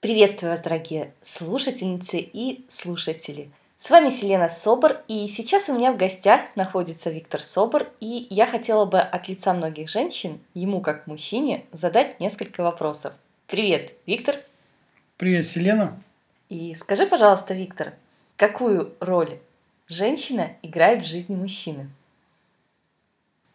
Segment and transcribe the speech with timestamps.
[0.00, 3.50] Приветствую вас, дорогие слушательницы и слушатели.
[3.76, 8.46] С вами Селена Собор, и сейчас у меня в гостях находится Виктор Собор, и я
[8.46, 13.12] хотела бы от лица многих женщин, ему как мужчине, задать несколько вопросов.
[13.46, 14.36] Привет, Виктор.
[15.18, 16.02] Привет, Селена.
[16.48, 17.92] И скажи, пожалуйста, Виктор,
[18.38, 19.38] какую роль
[19.86, 21.90] женщина играет в жизни мужчины?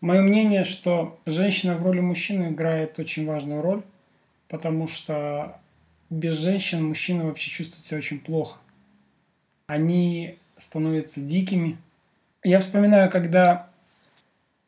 [0.00, 3.84] Мое мнение, что женщина в роли мужчины играет очень важную роль,
[4.48, 5.61] потому что
[6.12, 8.58] без женщин мужчины вообще чувствуют себя очень плохо.
[9.66, 11.78] Они становятся дикими.
[12.44, 13.70] Я вспоминаю, когда,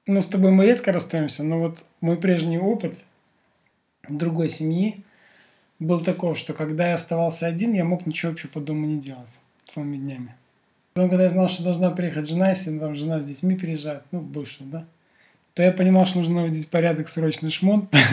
[0.07, 3.05] ну, с тобой мы редко расстаемся, но вот мой прежний опыт
[4.09, 5.03] другой семьи
[5.79, 9.43] был таков, что когда я оставался один, я мог ничего вообще по дому не делать
[9.65, 10.35] целыми днями.
[10.95, 14.21] Потом, когда я знал, что должна приехать жена, если там жена с детьми приезжает, ну,
[14.21, 14.87] бывшая, да,
[15.55, 17.89] то я понимал, что нужно наводить порядок, срочный шмон.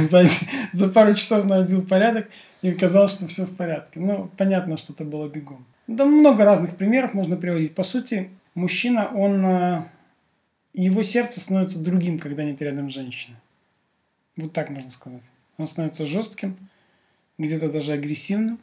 [0.73, 2.29] за, пару часов наводил порядок,
[2.61, 3.99] и оказалось, что все в порядке.
[3.99, 5.65] Ну, понятно, что это было бегом.
[5.87, 7.75] Да много разных примеров можно приводить.
[7.75, 9.45] По сути, мужчина, он...
[9.45, 9.83] Э,
[10.73, 13.35] его сердце становится другим, когда нет рядом женщины.
[14.37, 15.31] Вот так можно сказать.
[15.57, 16.57] Он становится жестким,
[17.37, 18.59] где-то даже агрессивным,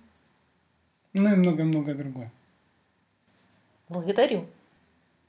[1.12, 2.32] ну и многое-многое другое.
[3.88, 4.46] Благодарю.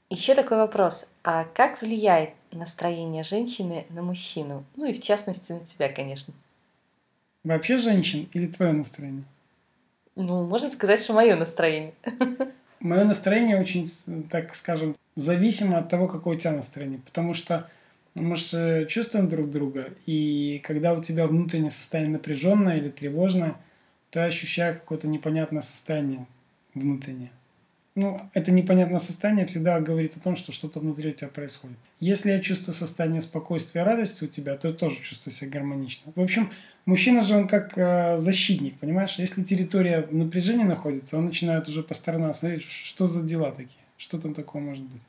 [0.08, 1.06] Еще такой вопрос.
[1.22, 4.64] А как влияет настроение женщины на мужчину?
[4.76, 6.34] Ну и в частности на тебя, конечно.
[7.44, 9.24] Вообще женщин или твое настроение?
[10.16, 11.94] Ну, можно сказать, что мое настроение.
[12.80, 13.86] Мое настроение очень,
[14.30, 16.98] так скажем, зависимо от того, какое у тебя настроение.
[17.04, 17.68] Потому что
[18.14, 23.56] мы же чувствуем друг друга, и когда у тебя внутреннее состояние напряженное или тревожное,
[24.08, 26.26] то я ощущаю какое-то непонятное состояние
[26.74, 27.30] внутреннее
[27.96, 31.76] ну, это непонятное состояние всегда говорит о том, что что-то внутри у тебя происходит.
[31.98, 36.12] Если я чувствую состояние спокойствия и радости у тебя, то я тоже чувствую себя гармонично.
[36.14, 36.52] В общем,
[36.86, 39.16] мужчина же он как э, защитник, понимаешь?
[39.18, 43.80] Если территория в напряжении находится, он начинает уже по сторонам смотреть, что за дела такие,
[43.96, 45.02] что там такого может быть.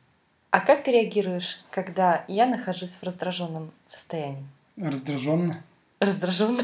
[0.50, 4.44] А как ты реагируешь, когда я нахожусь в раздраженном состоянии?
[4.76, 5.64] Раздраженно.
[6.00, 6.64] Раздраженно?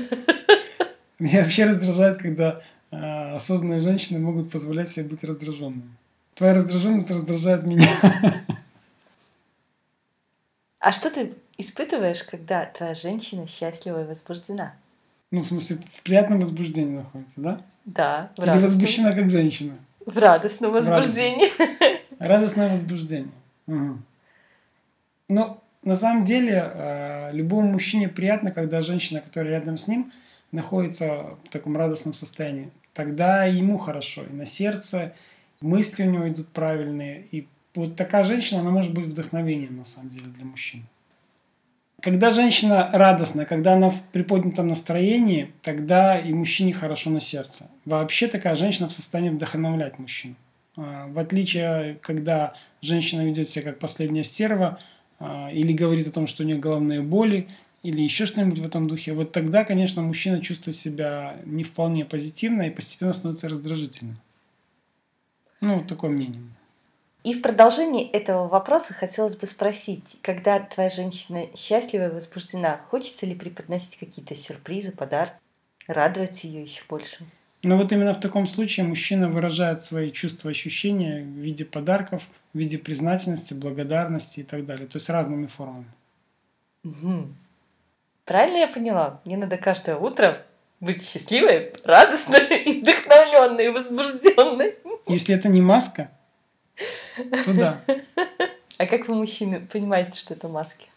[1.20, 2.62] Меня вообще раздражает, когда
[2.92, 5.92] э, осознанные женщины могут позволять себе быть раздраженными.
[6.38, 7.88] Твоя раздраженность раздражает меня.
[10.80, 14.76] А что ты испытываешь, когда твоя женщина счастлива и возбуждена?
[15.32, 17.62] Ну, в смысле, в приятном возбуждении находится, да?
[17.84, 18.32] Да.
[18.38, 19.76] В Или возбуждена как женщина?
[20.06, 21.50] В радостном возбуждении.
[22.20, 23.34] Радостное возбуждение.
[23.66, 23.98] Угу.
[25.30, 30.14] Ну, на самом деле, э, любому мужчине приятно, когда женщина, которая рядом с ним,
[30.52, 32.70] находится в таком радостном состоянии.
[32.94, 35.14] Тогда ему хорошо, и на сердце,
[35.62, 37.26] мысли у него идут правильные.
[37.32, 40.86] И вот такая женщина, она может быть вдохновением, на самом деле, для мужчин.
[42.02, 47.70] Когда женщина радостная, когда она в приподнятом настроении, тогда и мужчине хорошо на сердце.
[47.86, 50.36] Вообще такая женщина в состоянии вдохновлять мужчин.
[50.76, 54.80] А, в отличие, когда женщина ведет себя как последняя стерва,
[55.20, 57.48] а, или говорит о том, что у нее головные боли,
[57.82, 62.64] или еще что-нибудь в этом духе, вот тогда, конечно, мужчина чувствует себя не вполне позитивно
[62.64, 64.18] и постепенно становится раздражительным.
[65.62, 66.42] Ну, такое мнение.
[67.24, 73.26] И в продолжении этого вопроса хотелось бы спросить, когда твоя женщина счастлива и возбуждена, хочется
[73.26, 75.36] ли преподносить какие-то сюрпризы, подарки,
[75.88, 77.26] радовать ее еще больше?
[77.64, 82.58] Но вот именно в таком случае мужчина выражает свои чувства, ощущения в виде подарков, в
[82.58, 84.88] виде признательности, благодарности и так далее.
[84.88, 85.88] То есть разными формами.
[86.86, 87.28] Угу.
[88.26, 89.20] Правильно я поняла?
[89.26, 90.46] Мне надо каждое утро
[90.80, 94.76] быть счастливой, радостной, и вдохновленной, и возбужденной.
[95.08, 96.12] Если это не маска,
[97.44, 97.82] то да.
[98.78, 100.88] А как вы, мужчины, понимаете, что это маски?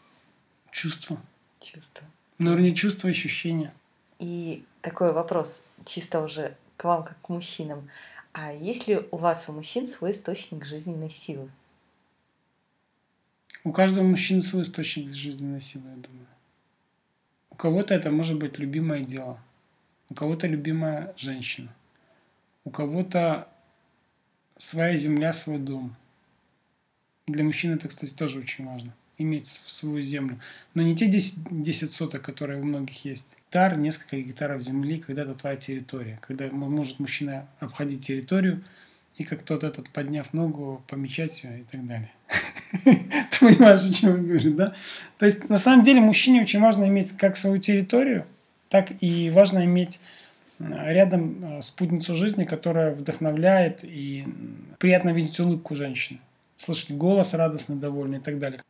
[0.70, 1.18] Чувство.
[1.60, 2.06] Чувство.
[2.38, 3.72] Ну, не чувство, ощущения.
[4.18, 7.88] И такой вопрос, чисто уже к вам, как к мужчинам.
[8.32, 11.50] А есть ли у вас, у мужчин, свой источник жизненной силы?
[13.64, 16.26] У каждого мужчины свой источник жизненной силы, я думаю.
[17.50, 19.38] У кого-то это может быть любимое дело,
[20.08, 21.74] у кого-то любимая женщина,
[22.64, 23.48] у кого-то
[24.60, 25.96] своя земля, свой дом.
[27.26, 28.94] Для мужчин это, кстати, тоже очень важно.
[29.16, 30.38] Иметь свою землю.
[30.74, 33.36] Но не те 10, 10 соток, которые у многих есть.
[33.46, 36.18] Гектар, несколько гектаров земли, когда это твоя территория.
[36.20, 38.62] Когда может мужчина обходить территорию,
[39.16, 42.10] и как тот этот, подняв ногу, помечать ее и так далее.
[42.84, 44.74] Ты понимаешь, о чем я говорю, да?
[45.18, 48.26] То есть, на самом деле, мужчине очень важно иметь как свою территорию,
[48.68, 50.00] так и важно иметь
[50.60, 54.26] рядом э, спутницу жизни, которая вдохновляет и
[54.78, 56.20] приятно видеть улыбку женщины,
[56.56, 58.60] слышать голос радостный, довольный и так далее.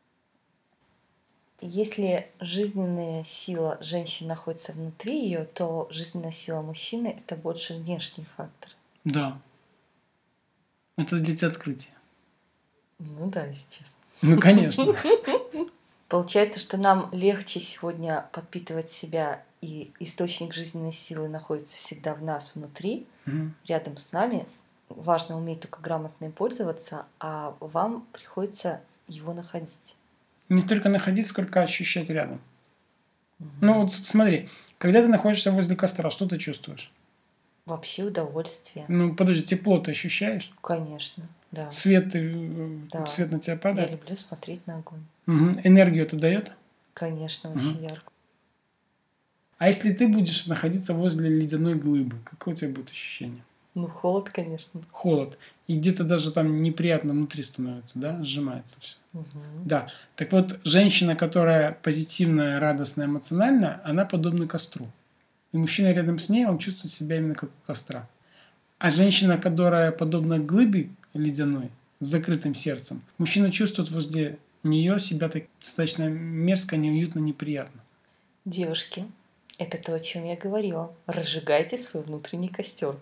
[1.60, 8.70] Если жизненная сила женщины находится внутри ее, то жизненная сила мужчины это больше внешний фактор.
[9.04, 9.38] Да.
[10.96, 11.92] Это для тебя открытие.
[12.98, 13.84] Ну да, честно.
[14.22, 14.94] Ну, конечно.
[16.08, 22.52] Получается, что нам легче сегодня подпитывать себя, и источник жизненной силы находится всегда в нас
[22.54, 23.54] внутри, Мгм.
[23.66, 24.46] рядом с нами.
[24.88, 29.94] Важно уметь только грамотно им пользоваться, а вам приходится его находить.
[30.48, 32.40] Не столько находить, сколько ощущать рядом.
[33.60, 34.48] Ну вот смотри,
[34.78, 36.90] когда ты находишься возле костра, что ты чувствуешь?
[37.66, 38.84] Вообще удовольствие.
[38.88, 40.52] Ну подожди, тепло ты ощущаешь?
[40.60, 41.70] Конечно, да.
[41.70, 43.06] Свет, э, Да.
[43.06, 43.92] свет на тебя Я падает?
[43.92, 45.04] люблю смотреть на огонь.
[45.26, 45.60] Мгм.
[45.62, 46.52] Энергию это дает?
[46.94, 48.10] Конечно, очень ярко.
[49.60, 53.44] А если ты будешь находиться возле ледяной глыбы, какое у тебя будет ощущение?
[53.74, 54.80] Ну, холод, конечно.
[54.90, 55.36] Холод.
[55.66, 58.22] И где-то даже там неприятно внутри становится, да?
[58.24, 58.96] Сжимается все.
[59.12, 59.26] Мгм.
[59.66, 59.88] Да.
[60.16, 64.90] Так вот, женщина, которая позитивная, радостная, эмоциональная, она подобна костру.
[65.52, 68.08] И мужчина рядом с ней, он чувствует себя именно как у костра.
[68.78, 71.68] А женщина, которая подобна глыбе ледяной,
[71.98, 77.82] с закрытым сердцем, мужчина чувствует возле нее себя так достаточно мерзко, неуютно, неприятно.
[78.46, 79.04] Девушки,
[79.60, 80.90] это то, о чем я говорила.
[81.06, 82.96] Разжигайте свой внутренний костер.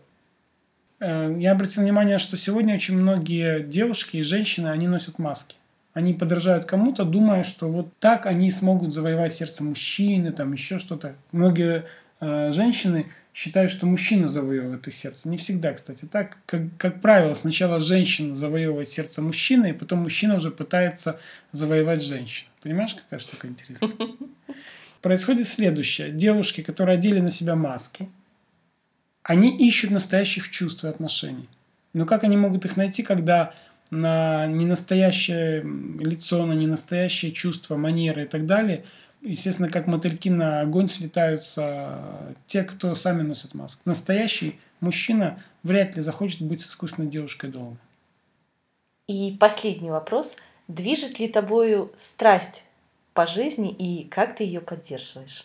[0.99, 5.57] Э, Я обратил внимание, что сегодня очень многие девушки и женщины, они носят маски.
[5.95, 11.15] Они подражают кому-то, думая, что вот так они смогут завоевать сердце мужчины, там еще что-то.
[11.31, 11.87] Многие
[12.21, 15.29] э, женщины считают, что мужчина завоевывает их сердце.
[15.29, 16.39] Не всегда, кстати, так.
[16.45, 21.21] Как, как правило, сначала женщина завоевывает сердце мужчины, и потом мужчина уже пытается
[21.53, 22.51] завоевать женщину.
[22.63, 23.93] Понимаешь, какая штука интересная?
[25.03, 26.11] Происходит следующее.
[26.11, 28.09] Девушки, которые одели на себя маски,
[29.23, 31.49] они ищут настоящих чувств и отношений.
[31.93, 33.55] Но как они могут их найти, когда
[33.91, 35.63] на ненастоящее
[36.01, 38.85] лицо, на ненастоящие чувства, манеры и так далее,
[39.23, 43.83] естественно, как мотыльки на огонь слетаются те, кто сами носят маску.
[43.85, 47.77] Настоящий мужчина вряд ли захочет быть с искусственной девушкой долго.
[49.07, 50.37] И последний вопрос.
[50.69, 52.65] Движет ли тобою страсть
[53.19, 55.45] по жизни и как ты ее поддерживаешь?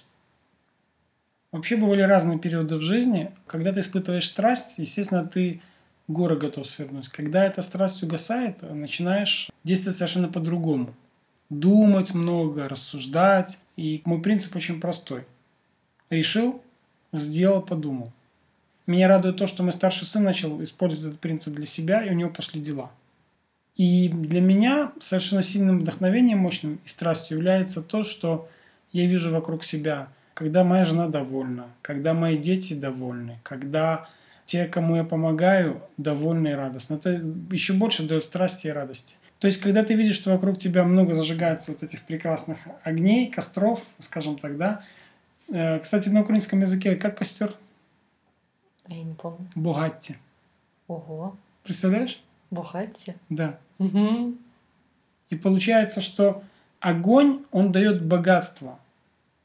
[1.52, 3.31] Вообще бывали разные периоды в жизни.
[3.48, 5.60] Когда ты испытываешь страсть, естественно, ты
[6.08, 7.10] горы готов свернуть.
[7.10, 10.94] Когда эта страсть угасает, начинаешь действовать совершенно по-другому.
[11.50, 13.58] Думать много, рассуждать.
[13.75, 15.25] И мой принцип очень простой.
[16.12, 16.62] Решил,
[17.12, 18.14] сделал, подумал.
[18.86, 22.14] Меня радует то, что мой старший сын начал использовать этот принцип для себя, и у
[22.14, 22.92] него пошли дела.
[23.75, 28.48] И для меня совершенно сильным вдохновением, мощным и страстью является то, что
[28.92, 34.08] я вижу вокруг себя, когда моя жена довольна, когда мои дети довольны, когда
[34.46, 36.96] те, кому я помогаю, довольны и радостны.
[36.96, 37.22] Это
[37.52, 39.16] еще больше дает страсти и радости.
[39.40, 43.84] То есть, когда ты видишь, что вокруг тебя много зажигается вот этих прекрасных огней, костров,
[44.00, 44.84] скажем так, да.
[45.50, 47.54] Э, Кстати, на украинском языке как костер?
[48.88, 49.50] Я не помню.
[49.56, 50.18] Богатти.
[50.88, 52.22] Ого, Представляешь?
[52.53, 53.15] Бухайте.
[53.29, 53.59] Да.
[53.79, 54.38] Мгм.
[55.29, 56.44] И получается, что
[56.79, 58.79] огонь, он дает богатство.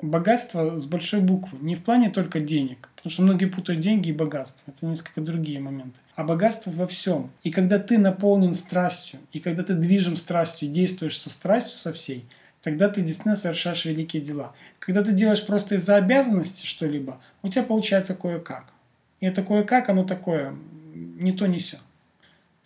[0.00, 1.58] Богатство с большой буквы.
[1.60, 2.88] Не в плане только денег.
[2.94, 4.70] Потому что многие путают деньги и богатство.
[4.70, 5.98] Это несколько другие моменты.
[6.14, 7.30] А богатство во всем.
[7.42, 12.24] И когда ты наполнен страстью, и когда ты движим страстью, действуешь со страстью со всей,
[12.62, 14.52] тогда ты действительно совершаешь великие дела.
[14.78, 18.72] Когда ты делаешь просто из-за обязанности что-либо, у тебя получается кое-как.
[19.20, 20.54] И это кое-как, оно такое,
[20.94, 21.78] не то, не все.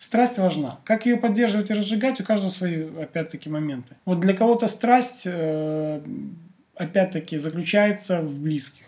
[0.03, 0.81] Страсть важна.
[0.83, 3.95] Как ее поддерживать и разжигать, у каждого свои, опять-таки, моменты.
[4.03, 6.01] Вот для кого-то страсть, э,
[6.75, 8.83] опять-таки, заключается в близких.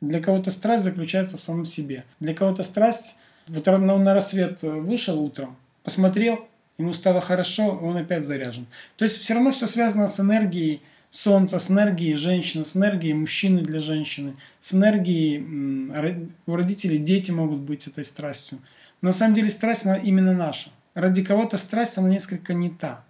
[0.00, 2.04] Для кого-то страсть заключается в самом себе.
[2.20, 6.48] Для кого-то страсть, вот он на рассвет вышел утром, посмотрел,
[6.78, 8.64] ему стало хорошо, и он опять заряжен.
[8.96, 13.60] То есть все равно все связано с энергией солнца, с энергией женщины, с энергией мужчины
[13.60, 18.58] для женщины, с энергией у родителей дети могут быть этой страстью.
[19.06, 20.70] На самом деле страсть она именно наша.
[20.94, 23.04] Ради кого-то страсть, она несколько не та.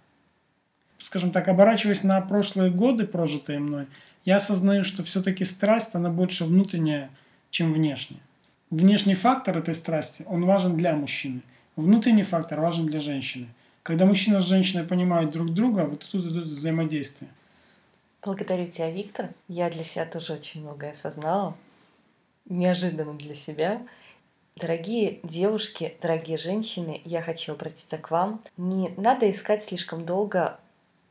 [0.99, 3.87] Скажем так, оборачиваясь на прошлые годы, прожитые мной,
[4.23, 7.09] я осознаю, что все-таки страсть, она больше внутренняя,
[7.49, 8.19] чем внешняя.
[8.69, 11.41] Внешний фактор этой страсти, он важен для мужчины.
[11.75, 13.47] Внутренний фактор важен для женщины.
[13.81, 17.31] Когда мужчина с женщиной понимают друг друга, вот тут идут взаимодействие.
[18.21, 19.31] Благодарю тебя, Виктор.
[19.47, 21.57] Я для себя тоже очень многое осознала.
[22.47, 23.81] Неожиданно для себя.
[24.59, 28.41] Дорогие девушки, дорогие женщины, я хочу обратиться к вам.
[28.57, 30.59] Не надо искать слишком долго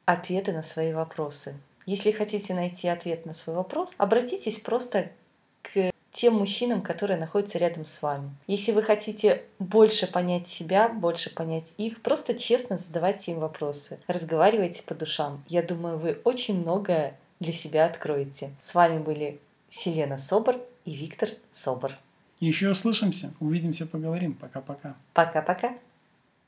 [0.05, 1.55] ответы на свои вопросы.
[1.85, 5.13] Если хотите найти ответ на свой вопрос, обратитесь просто
[5.63, 8.31] к тем мужчинам, которые находятся рядом с вами.
[8.49, 14.83] Если вы хотите больше понять себя, больше понять их, просто честно задавайте им вопросы, разговаривайте
[14.83, 15.45] по душам.
[15.47, 18.51] Я думаю, вы очень многое для себя откроете.
[18.61, 19.39] С вами были
[19.71, 21.93] Селена Собор и Виктор Собор.
[22.39, 24.35] Еще услышимся, увидимся, поговорим.
[24.35, 24.97] Пока-пока.
[25.15, 25.75] Пока-пока.